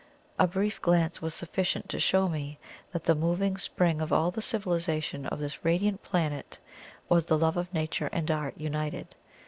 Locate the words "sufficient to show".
1.35-2.27